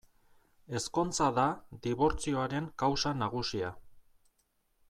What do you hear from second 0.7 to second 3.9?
Ezkontza da dibortzioaren kausa nagusia.